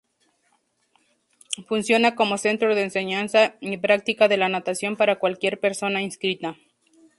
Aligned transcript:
Funciona 1.67 2.15
como 2.15 2.39
centro 2.39 2.73
de 2.73 2.81
enseñanza 2.81 3.55
y 3.61 3.77
práctica 3.77 4.27
de 4.27 4.37
la 4.37 4.49
natación 4.49 4.95
para 4.95 5.19
cualquier 5.19 5.59
persona 5.59 6.01
inscrita. 6.01 6.55